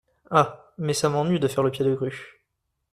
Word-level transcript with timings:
Ah! 0.31 0.73
mais, 0.79 0.95
ça 0.95 1.09
m'ennuie 1.09 1.39
de 1.39 1.47
faire 1.47 1.63
le 1.63 1.69
pied 1.69 1.85
de 1.85 1.93
grue. 1.93 2.41